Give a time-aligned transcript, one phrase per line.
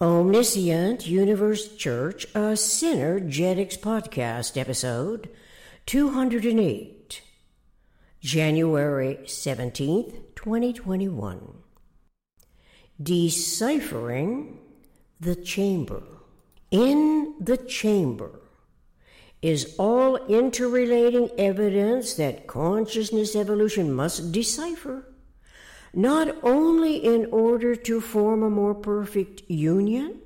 [0.00, 5.28] Omniscient Universe Church, a Synergetics Podcast, episode
[5.86, 7.20] 208,
[8.20, 11.52] January 17th, 2021.
[13.02, 14.60] Deciphering
[15.18, 16.04] the Chamber.
[16.70, 18.38] In the Chamber
[19.42, 25.08] is all interrelating evidence that consciousness evolution must decipher
[25.92, 30.20] not only in order to form a more perfect union,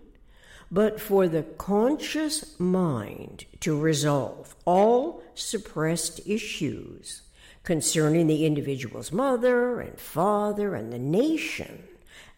[0.70, 7.22] but for the conscious mind to resolve all suppressed issues
[7.62, 11.82] concerning the individual's mother and father and the nation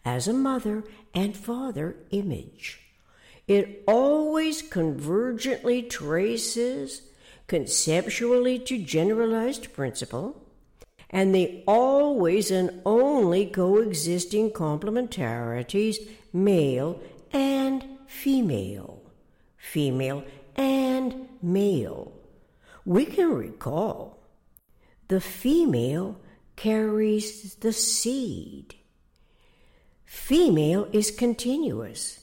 [0.03, 0.83] as a mother
[1.13, 2.81] and father image.
[3.47, 7.01] It always convergently traces
[7.47, 10.44] conceptually to generalized principle
[11.09, 15.97] and the always and only coexisting complementarities,
[16.33, 16.99] male
[17.31, 19.01] and female,
[19.57, 20.23] female
[20.55, 22.11] and male.
[22.85, 24.19] We can recall
[25.07, 26.19] the female
[26.55, 28.75] carries the seed.
[30.05, 32.19] Female is continuous,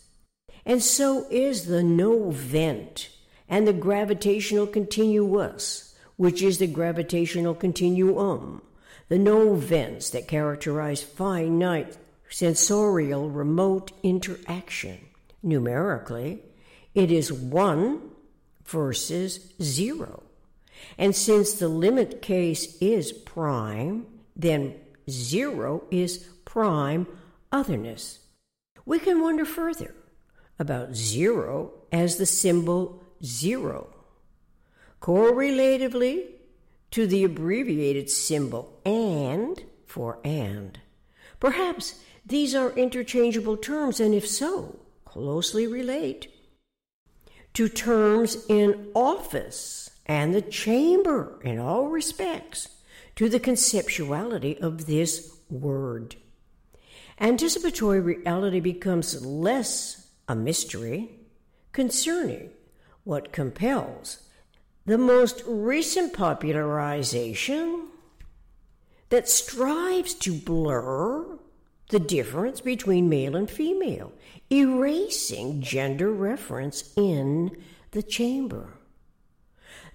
[0.64, 3.10] and so is the novent
[3.48, 8.62] and the gravitational continuous, which is the gravitational continuum
[9.08, 11.96] the novents that characterize finite
[12.28, 14.98] sensorial remote interaction.
[15.42, 16.40] Numerically,
[16.94, 18.00] it is 1
[18.64, 20.22] versus 0.
[20.98, 24.74] And since the limit case is prime, then
[25.10, 27.06] 0 is prime
[27.50, 28.20] otherness.
[28.84, 29.94] We can wonder further
[30.58, 33.88] about 0 as the symbol 0.
[35.00, 36.26] Correlatively,
[36.92, 40.78] to the abbreviated symbol AND for AND.
[41.40, 46.28] Perhaps these are interchangeable terms, and if so, closely relate
[47.54, 52.68] to terms in office and the chamber in all respects
[53.16, 56.16] to the conceptuality of this word.
[57.20, 61.10] Anticipatory reality becomes less a mystery
[61.72, 62.50] concerning
[63.04, 64.22] what compels
[64.84, 67.88] the most recent popularization
[69.10, 71.38] that strives to blur
[71.90, 74.12] the difference between male and female,
[74.50, 77.54] erasing gender reference in
[77.90, 78.72] the chamber.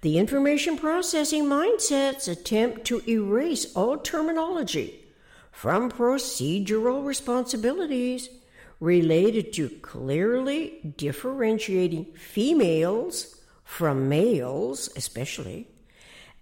[0.02, 5.04] The information processing mindsets attempt to erase all terminology
[5.50, 8.30] from procedural responsibilities
[8.78, 13.37] related to clearly differentiating females
[13.68, 15.68] from males especially,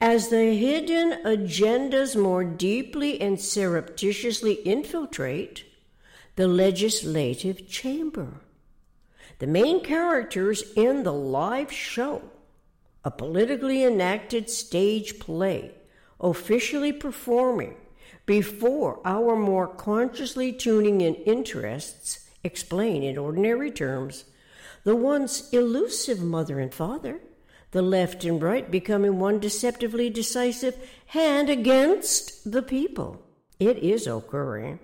[0.01, 5.65] as the hidden agendas more deeply and surreptitiously infiltrate
[6.37, 8.41] the legislative chamber.
[9.41, 12.23] The main characters in the live show,
[13.05, 15.73] a politically enacted stage play,
[16.21, 17.77] officially performing
[18.25, 24.27] before our more consciously tuning in interests, explain in ordinary terms
[24.87, 27.19] the once elusive mother and father,
[27.73, 30.77] the left and right becoming one deceptively decisive
[31.07, 33.21] hand against the people.
[33.59, 34.79] It is occurring.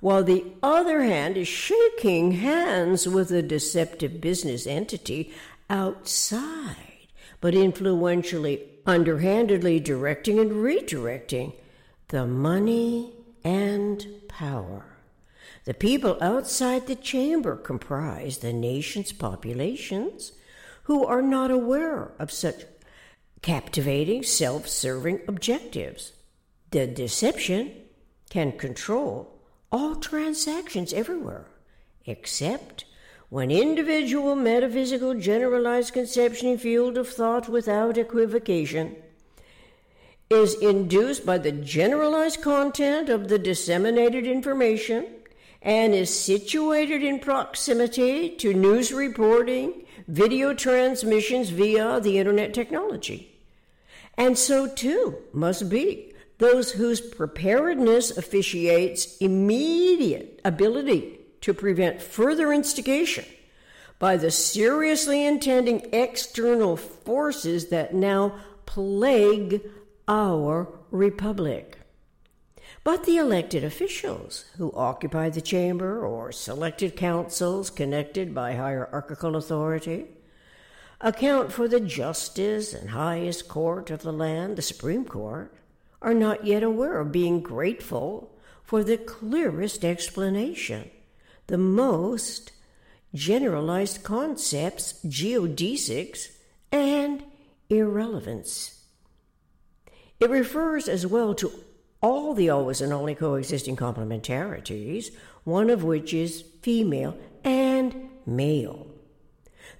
[0.00, 5.32] While the other hand is shaking hands with a deceptive business entity
[5.70, 7.08] outside,
[7.40, 11.54] but influentially, underhandedly directing and redirecting
[12.08, 13.14] the money
[13.44, 14.97] and power.
[15.68, 20.32] The people outside the chamber comprise the nation's populations
[20.84, 22.64] who are not aware of such
[23.42, 26.14] captivating, self serving objectives.
[26.70, 27.70] The deception
[28.30, 31.48] can control all transactions everywhere,
[32.06, 32.86] except
[33.28, 38.96] when individual metaphysical generalized conception field of thought without equivocation
[40.30, 45.04] is induced by the generalized content of the disseminated information
[45.62, 53.34] and is situated in proximity to news reporting, video transmissions via the internet technology.
[54.16, 63.24] And so too must be those whose preparedness officiates immediate ability to prevent further instigation
[63.98, 68.34] by the seriously intending external forces that now
[68.66, 69.60] plague
[70.06, 71.77] our republic.
[72.88, 80.06] But the elected officials who occupy the chamber or selected councils connected by hierarchical authority
[80.98, 85.52] account for the justice and highest court of the land, the Supreme Court,
[86.00, 90.90] are not yet aware of being grateful for the clearest explanation,
[91.46, 92.52] the most
[93.14, 96.28] generalized concepts, geodesics,
[96.72, 97.22] and
[97.68, 98.82] irrelevance.
[100.20, 101.52] It refers as well to
[102.00, 105.10] all the always and only coexisting complementarities,
[105.44, 108.86] one of which is female and male.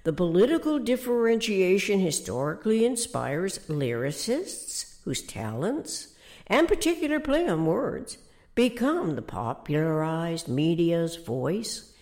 [0.03, 6.15] The political differentiation historically inspires lyricists whose talents
[6.47, 8.17] and particular play on words
[8.55, 11.93] become the popularized media's voice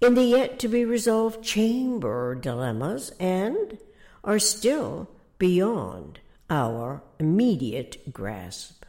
[0.00, 3.78] in the yet to be resolved chamber dilemmas and
[4.24, 5.08] are still
[5.38, 8.79] beyond our immediate grasp.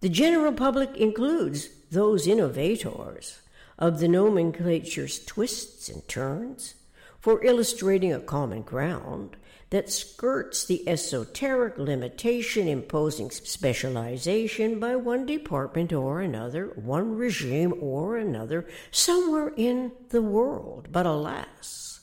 [0.00, 3.40] The general public includes those innovators
[3.78, 6.74] of the nomenclature's twists and turns
[7.18, 9.36] for illustrating a common ground
[9.70, 18.16] that skirts the esoteric limitation imposing specialization by one department or another, one regime or
[18.16, 20.88] another, somewhere in the world.
[20.90, 22.00] But alas,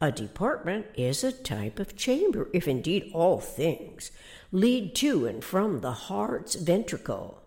[0.00, 4.10] a department is a type of chamber, if indeed all things
[4.50, 7.42] lead to and from the heart's ventricle.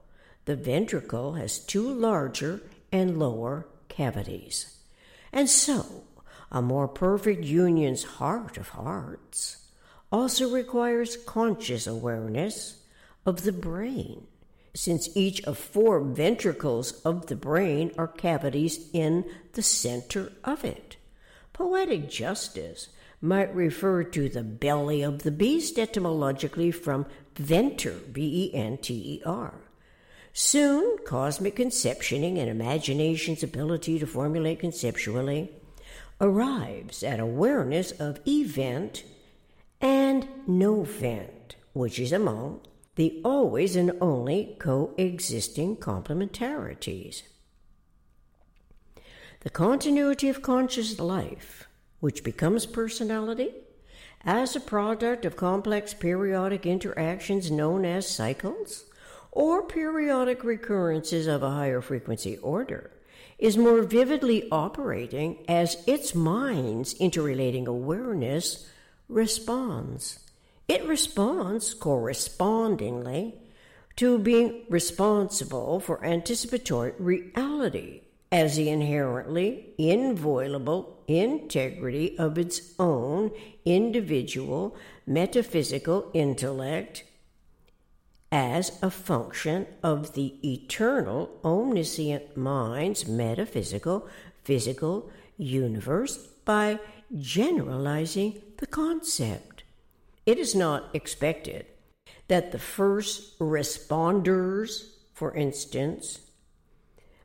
[0.45, 2.61] The ventricle has two larger
[2.91, 4.77] and lower cavities.
[5.31, 6.03] And so,
[6.51, 9.57] a more perfect union's heart of hearts
[10.11, 12.83] also requires conscious awareness
[13.25, 14.27] of the brain,
[14.73, 20.97] since each of four ventricles of the brain are cavities in the center of it.
[21.53, 22.89] Poetic justice
[23.21, 28.93] might refer to the belly of the beast etymologically from venter, V E N T
[28.93, 29.53] E R.
[30.33, 35.51] Soon, cosmic conceptioning and imagination's ability to formulate conceptually
[36.19, 39.03] arrives at awareness of event
[39.81, 42.61] and novent, which is among
[42.95, 47.23] the always and only coexisting complementarities.
[49.41, 51.67] The continuity of conscious life,
[52.01, 53.53] which becomes personality,
[54.25, 58.83] as a product of complex periodic interactions known as cycles,
[59.31, 62.91] or periodic recurrences of a higher frequency order,
[63.39, 68.67] is more vividly operating as its mind's interrelating awareness
[69.07, 70.19] responds.
[70.67, 73.35] It responds correspondingly
[73.97, 83.31] to being responsible for anticipatory reality as the inherently inviolable integrity of its own
[83.65, 84.75] individual
[85.05, 87.03] metaphysical intellect
[88.31, 94.07] as a function of the eternal, omniscient mind's metaphysical,
[94.43, 96.79] physical universe by
[97.19, 99.63] generalizing the concept.
[100.25, 101.65] It is not expected
[102.29, 106.30] that the first responders, for instance,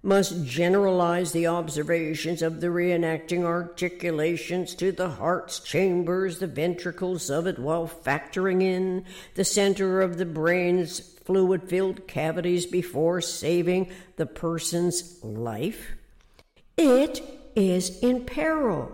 [0.03, 7.47] must generalize the observations of the reenacting articulations to the heart's chambers, the ventricles of
[7.47, 9.05] it, while factoring in
[9.35, 15.93] the center of the brain's fluid filled cavities before saving the person's life.
[16.77, 17.23] It
[17.57, 18.93] is in peril.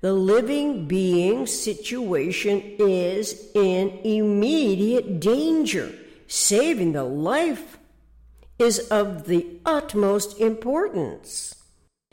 [0.00, 5.92] The living being's situation is in immediate danger.
[6.26, 7.76] Saving the life
[8.60, 11.54] is of the utmost importance.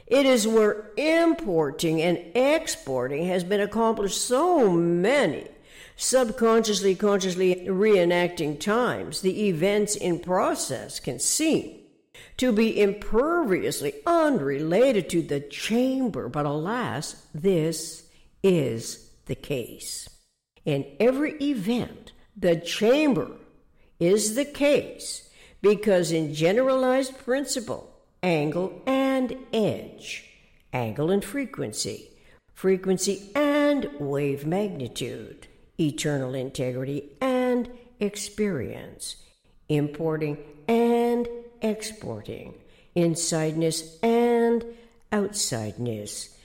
[0.05, 5.47] It is where importing and exporting has been accomplished so many
[5.97, 11.79] subconsciously, consciously reenacting times, the events in process can seem
[12.37, 18.07] to be imperviously unrelated to the chamber, but alas, this
[18.43, 20.07] is the case.
[20.63, 23.31] In every event, the chamber
[23.99, 25.26] is the case
[25.61, 27.89] because in generalized principle,
[28.21, 30.25] angle and edge,
[30.73, 32.09] angle and frequency,
[32.53, 35.47] frequency and wave magnitude,
[35.79, 39.17] eternal integrity and experience,
[39.69, 40.37] importing
[40.67, 41.27] and
[41.61, 42.53] exporting,
[42.95, 44.65] insideness and
[45.11, 46.35] outsideness,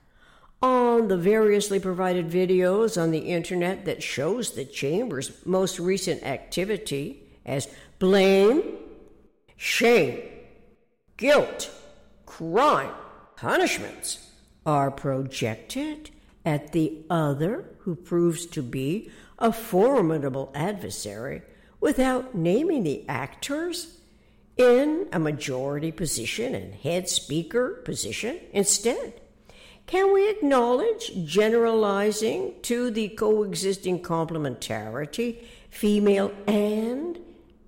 [0.65, 7.23] on the variously provided videos on the internet that shows the chamber's most recent activity
[7.45, 7.69] as
[7.99, 8.63] blame,
[9.59, 10.23] shame,
[11.19, 11.71] guilt,
[12.25, 12.95] crime,
[13.37, 14.31] punishments
[14.65, 16.09] are projected
[16.47, 21.43] at the other who proves to be a formidable adversary
[21.79, 23.99] without naming the actors
[24.57, 29.21] in a majority position and head speaker position instead?
[29.87, 37.19] Can we acknowledge generalizing to the coexisting complementarity, female and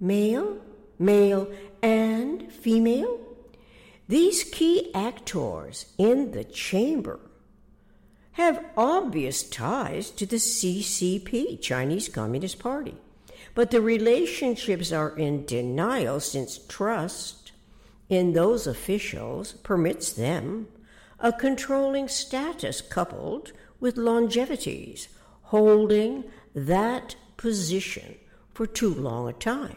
[0.00, 0.58] male,
[0.99, 1.49] male
[1.82, 3.20] and female?
[4.08, 7.20] These key actors in the chamber
[8.32, 12.94] have obvious ties to the CCP, Chinese Communist Party.
[13.54, 17.52] But the relationships are in denial since trust
[18.08, 20.68] in those officials permits them
[21.20, 25.08] a controlling status coupled with longevities,
[25.42, 28.16] holding that position
[28.52, 29.76] for too long a time,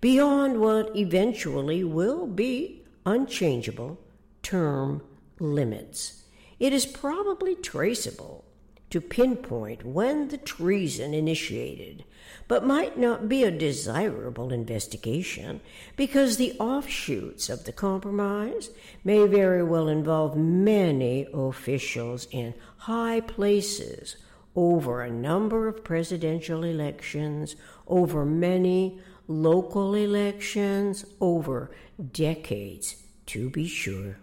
[0.00, 3.98] beyond what eventually will be unchangeable
[4.42, 5.02] term
[5.38, 6.24] limits.
[6.58, 8.44] It is probably traceable
[8.90, 12.04] to pinpoint when the treason initiated,
[12.48, 15.60] but might not be a desirable investigation
[15.96, 18.70] because the offshoots of the compromise
[19.04, 24.16] may very well involve many officials in high places
[24.56, 27.54] over a number of presidential elections,
[27.86, 31.70] over many local elections, over
[32.12, 34.18] decades, to be sure.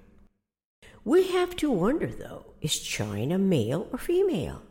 [1.07, 4.61] We have to wonder, though, is China male or female?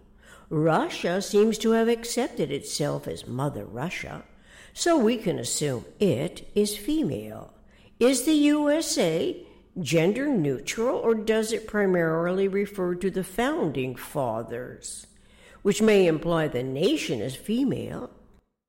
[0.50, 4.22] Russia seems to have accepted itself as Mother Russia,
[4.74, 7.54] so we can assume it is female.
[7.98, 9.42] Is the USA
[9.80, 15.06] gender neutral, or does it primarily refer to the founding fathers,
[15.62, 18.10] which may imply the nation is female,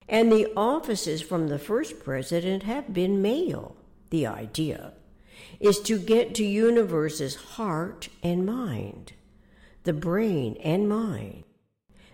[0.07, 3.75] and the offices from the first president have been male?
[4.09, 4.93] The idea
[5.59, 9.13] is to get to universe's heart and mind,
[9.83, 11.43] the brain and mind,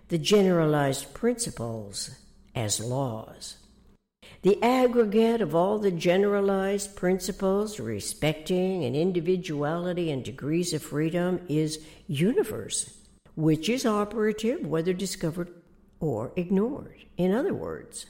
[0.07, 2.12] the generalized principles
[2.55, 3.57] as laws.
[4.43, 11.79] The aggregate of all the generalized principles respecting an individuality and degrees of freedom is
[12.07, 12.97] universe,
[13.35, 15.50] which is operative whether discovered
[16.00, 17.05] or ignored.
[17.17, 18.05] In other words,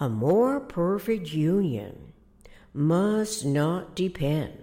[0.00, 2.12] a more perfect union
[2.72, 4.59] must not depend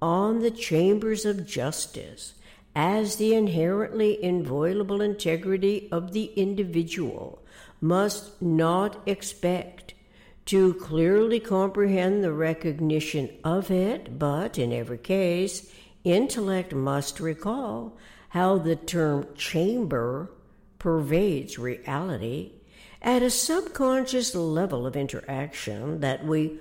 [0.00, 2.34] on the chambers of justice
[2.74, 7.42] as the inherently inviolable integrity of the individual
[7.80, 9.94] must not expect
[10.46, 15.72] to clearly comprehend the recognition of it, but in every case,
[16.04, 17.96] intellect must recall
[18.30, 20.30] how the term chamber
[20.78, 22.52] pervades reality
[23.02, 26.58] at a subconscious level of interaction that we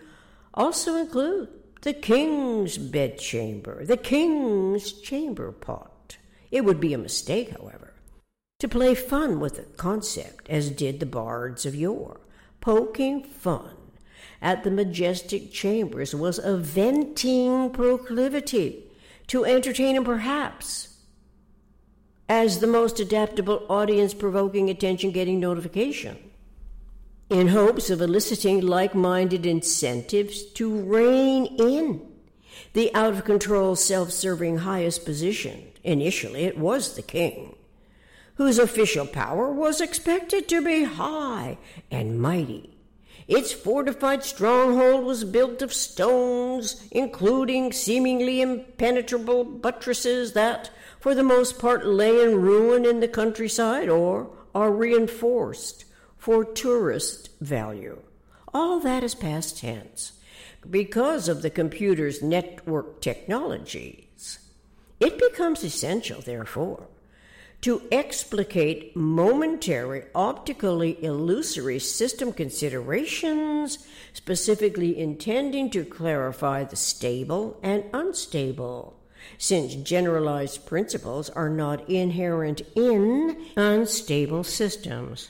[0.53, 1.47] also include
[1.81, 6.17] the king's bedchamber, the king's chamber pot.
[6.51, 7.93] It would be a mistake, however,
[8.59, 12.19] to play fun with the concept as did the bards of yore.
[12.59, 13.77] Poking fun
[14.41, 18.83] at the majestic chambers was a venting proclivity
[19.27, 20.97] to entertain and perhaps
[22.27, 26.17] as the most adaptable audience provoking attention getting notification
[27.29, 32.01] in hopes of eliciting like minded incentives to rein in
[32.73, 35.71] the out of control, self serving highest position.
[35.83, 37.55] Initially, it was the king,
[38.35, 41.57] whose official power was expected to be high
[41.89, 42.75] and mighty.
[43.27, 51.59] Its fortified stronghold was built of stones, including seemingly impenetrable buttresses that, for the most
[51.59, 55.85] part, lay in ruin in the countryside or are reinforced
[56.19, 57.97] for tourist value.
[58.53, 60.11] All that is past tense
[60.69, 64.39] because of the computer's network technologies.
[64.99, 66.87] It becomes essential, therefore,
[67.61, 78.99] to explicate momentary, optically illusory system considerations, specifically intending to clarify the stable and unstable,
[79.37, 85.29] since generalized principles are not inherent in unstable systems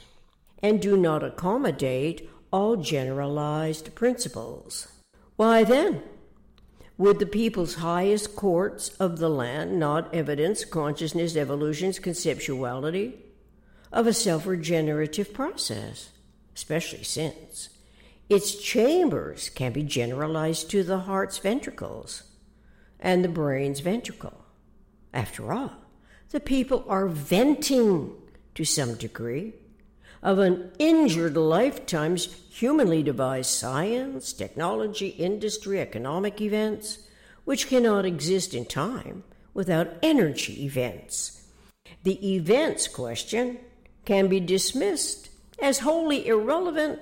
[0.61, 4.87] and do not accommodate all generalized principles.
[5.35, 6.03] Why then?
[6.97, 13.13] Would the people's highest courts of the land not evidence consciousness evolution's conceptuality
[13.91, 16.09] of a self regenerative process,
[16.53, 17.69] especially since
[18.27, 22.23] its chambers can be generalized to the heart's ventricles
[22.99, 24.45] and the brain's ventricle?
[25.13, 25.71] After all,
[26.31, 28.13] the people are venting
[28.55, 29.53] to some degree
[30.21, 37.07] of an injured lifetime's humanly devised science, technology, industry, economic events,
[37.45, 39.23] which cannot exist in time
[39.53, 41.47] without energy events.
[42.03, 43.59] The events question
[44.05, 45.29] can be dismissed
[45.61, 46.99] as wholly irrelevant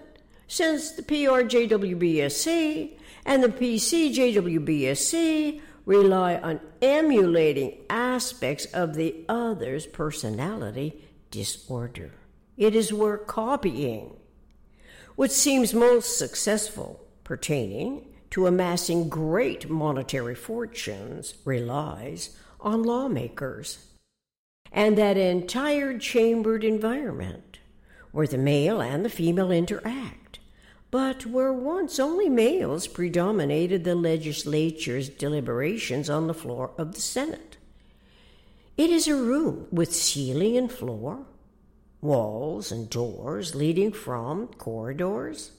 [0.47, 2.93] since the PRJWBSC
[3.25, 12.12] and the PCJWBSC rely on emulating aspects of the other's personality disorder.
[12.58, 14.18] It is where copying,
[15.16, 23.86] which seems most successful pertaining to amassing great monetary fortunes, relies on lawmakers.
[24.72, 27.60] And that entire chambered environment
[28.12, 30.40] where the male and the female interact,
[30.90, 37.58] but where once only males predominated the legislature's deliberations on the floor of the Senate.
[38.78, 41.26] It is a room with ceiling and floor,
[42.01, 45.51] walls and doors leading from corridors,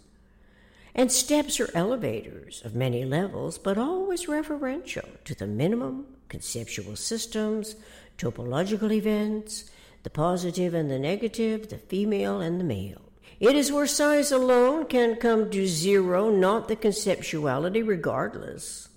[0.94, 7.76] and steps or elevators of many levels, but always referential to the minimum conceptual systems,
[8.18, 9.70] topological events,
[10.02, 13.02] the positive and the negative, the female and the male.
[13.40, 18.88] It is where size alone can come to zero, not the conceptuality, regardless.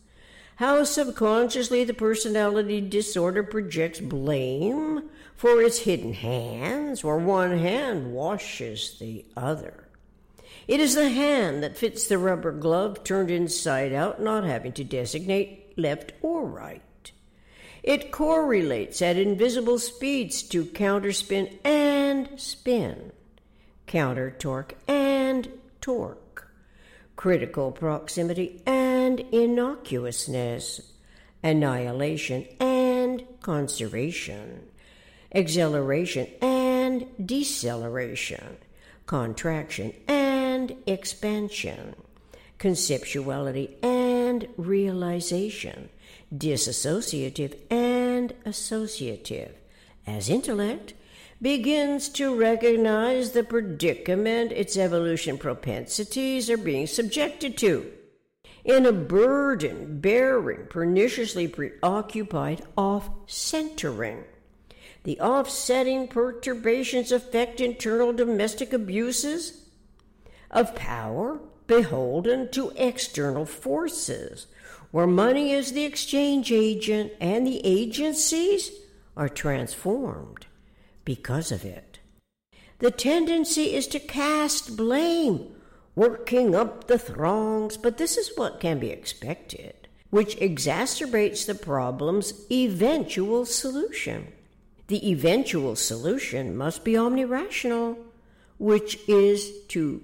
[0.56, 5.10] How subconsciously the personality disorder projects blame
[5.42, 9.88] for its hidden hands, where one hand washes the other.
[10.68, 14.84] It is the hand that fits the rubber glove turned inside out, not having to
[14.84, 17.12] designate left or right.
[17.82, 23.12] It correlates at invisible speeds to counterspin and spin,
[23.88, 25.50] counter torque and
[25.82, 26.52] torque,
[27.16, 30.82] critical proximity and innocuousness,
[31.42, 34.68] annihilation and conservation
[35.34, 38.58] acceleration and deceleration,
[39.06, 41.96] contraction and expansion,
[42.60, 45.90] conceptuality and realization,
[46.34, 49.56] disassociative and associative,
[50.06, 50.94] as intellect
[51.42, 57.92] begins to recognize the predicament its evolution propensities are being subjected to.
[58.64, 64.24] In a burden bearing, perniciously preoccupied off centering,
[65.04, 69.66] the offsetting perturbations affect internal domestic abuses
[70.52, 74.48] of power beholden to external forces,
[74.92, 78.72] where money is the exchange agent and the agencies
[79.16, 80.46] are transformed
[81.06, 82.00] because of it.
[82.80, 85.56] The tendency is to cast blame,
[85.96, 92.34] working up the throngs, but this is what can be expected, which exacerbates the problem's
[92.52, 94.34] eventual solution.
[94.92, 97.96] The eventual solution must be omnirational,
[98.58, 100.04] which is to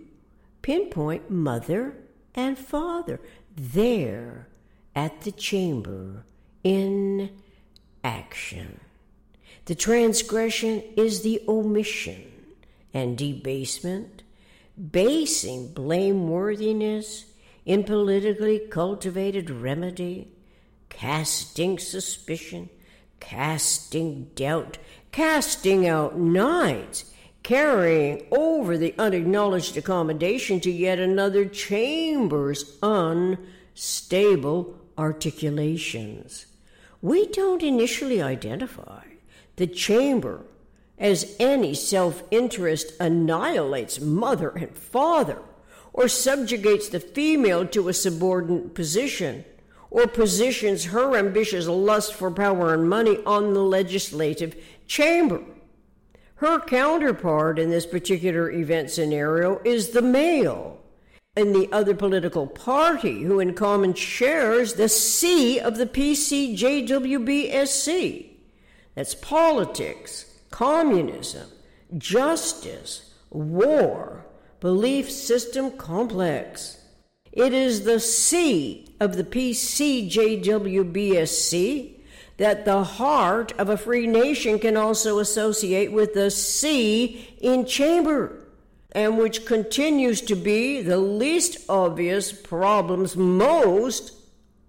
[0.61, 1.97] pinpoint mother
[2.33, 3.19] and father
[3.53, 4.47] there
[4.95, 6.23] at the chamber
[6.63, 7.31] in
[8.01, 8.79] action.
[9.65, 12.23] The transgression is the omission
[12.93, 14.23] and debasement,
[14.79, 17.25] basing blameworthiness
[17.65, 20.29] in politically cultivated remedy,
[20.87, 22.69] casting suspicion,
[23.19, 24.77] casting doubt,
[25.11, 27.11] casting out nights,
[27.43, 36.45] carrying over the unacknowledged accommodation to yet another chamber's unstable articulations.
[37.01, 39.03] We don't initially identify
[39.55, 40.45] the chamber
[40.97, 45.39] as any self interest annihilates mother and father
[45.93, 49.43] or subjugates the female to a subordinate position
[49.97, 54.55] or positions her ambitious lust for power and money on the legislative
[54.85, 55.41] chamber.
[56.35, 60.79] Her counterpart in this particular event scenario is the male
[61.35, 68.29] and the other political party who in common shares the C of the PCJWBSC.
[68.93, 71.49] That's politics, communism,
[71.97, 74.27] justice, war,
[74.59, 76.83] belief system complex.
[77.37, 81.93] It is the C of the PCJWBSC
[82.37, 88.43] that the heart of a free nation can also associate with the C in chamber,
[88.91, 94.13] and which continues to be the least obvious problem's most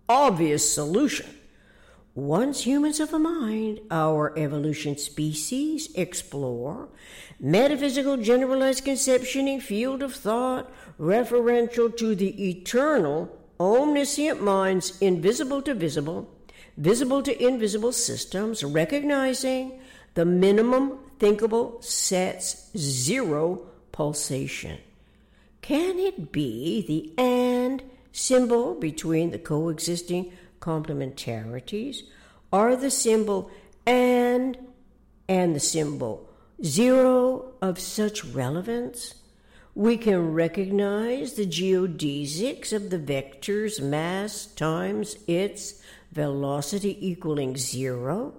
[0.07, 1.38] obvious solution.
[2.19, 6.89] Once humans of the mind, our evolution species, explore
[7.39, 16.29] metaphysical generalized conceptioning field of thought referential to the eternal, omniscient mind's invisible to visible,
[16.77, 19.79] visible to invisible systems, recognizing
[20.15, 24.77] the minimum thinkable sets zero pulsation.
[25.63, 32.03] Can it be the and symbol between the coexisting complementarities?
[32.53, 33.51] Are the symbol
[33.87, 34.57] and
[35.29, 36.29] and the symbol
[36.65, 39.15] zero of such relevance?
[39.75, 48.35] We can recognize the geodesics of the vector's mass times its velocity equaling zero,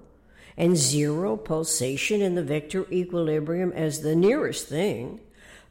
[0.58, 5.22] and zero pulsation in the vector equilibrium as the nearest thing,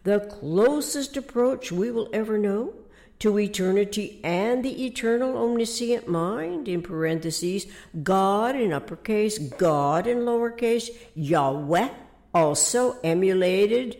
[0.04, 2.72] the closest approach we will ever know
[3.18, 7.66] to eternity and the eternal omniscient mind, in parentheses,
[8.02, 11.88] God in uppercase, God in lowercase, Yahweh,
[12.32, 13.96] also emulated,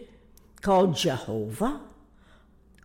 [0.60, 1.80] called Jehovah,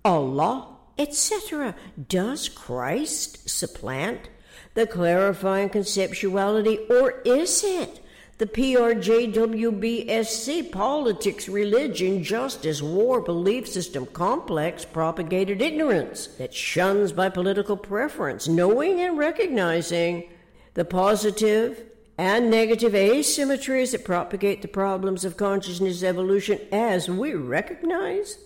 [0.03, 1.75] Allah, etc.
[2.09, 4.29] Does Christ supplant
[4.73, 8.02] the clarifying conceptuality, or is it
[8.39, 17.77] the PRJWBSC politics, religion, justice, war, belief system complex propagated ignorance that shuns by political
[17.77, 20.27] preference, knowing and recognizing
[20.73, 21.83] the positive
[22.17, 28.39] and negative asymmetries that propagate the problems of consciousness evolution as we recognize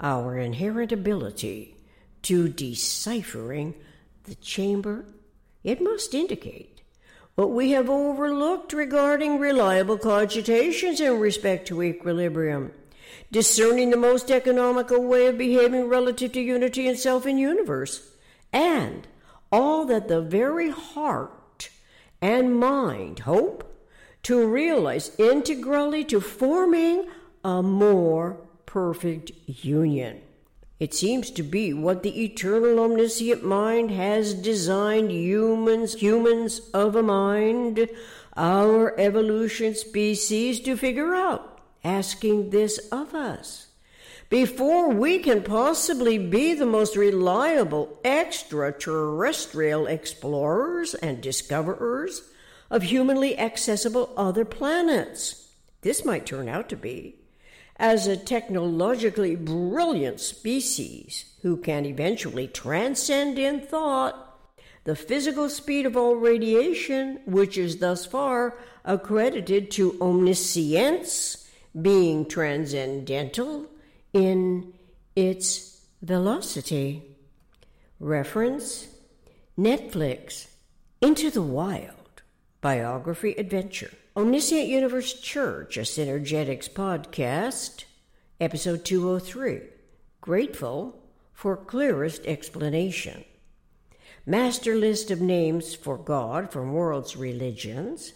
[0.00, 1.76] our inherent ability
[2.22, 3.74] to deciphering
[4.24, 5.04] the chamber.
[5.62, 6.73] It must indicate
[7.34, 12.72] what we have overlooked regarding reliable cogitations in respect to equilibrium,
[13.32, 18.12] discerning the most economical way of behaving relative to unity and self in universe,
[18.52, 19.06] and
[19.50, 21.70] all that the very heart
[22.20, 23.70] and mind hope
[24.22, 27.06] to realize integrally to forming
[27.44, 30.20] a more perfect union.
[30.84, 37.02] It seems to be what the eternal omniscient mind has designed humans, humans of a
[37.02, 37.88] mind,
[38.36, 43.68] our evolution species to figure out, asking this of us.
[44.28, 52.28] Before we can possibly be the most reliable extraterrestrial explorers and discoverers
[52.68, 55.48] of humanly accessible other planets.
[55.80, 57.23] This might turn out to be
[57.76, 64.24] as a technologically brilliant species who can eventually transcend in thought
[64.84, 71.48] the physical speed of all radiation, which is thus far accredited to omniscience,
[71.80, 73.66] being transcendental
[74.12, 74.72] in
[75.16, 77.02] its velocity.
[77.98, 78.88] Reference
[79.58, 80.48] Netflix
[81.00, 82.22] Into the Wild
[82.60, 83.92] Biography Adventure.
[84.16, 87.82] Omniscient Universe Church, a Synergetics podcast,
[88.40, 89.62] episode 203.
[90.20, 93.24] Grateful for clearest explanation.
[94.24, 98.12] Master list of names for God from world's religions.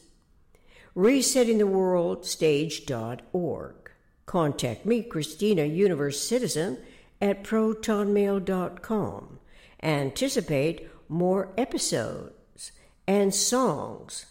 [0.95, 3.91] Resetting the World Stage.org.
[4.25, 6.79] Contact me, Christina, Universe Citizen,
[7.21, 9.41] at protonmail.com.
[9.83, 12.71] Anticipate more episodes
[13.09, 14.27] and songs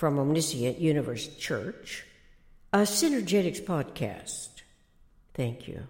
[0.00, 2.06] from Omniscient Universe Church,
[2.72, 4.48] a Synergetics podcast.
[5.34, 5.82] Thank you.